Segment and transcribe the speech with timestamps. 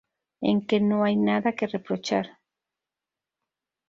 [0.49, 2.25] en que no hay nada que reprochar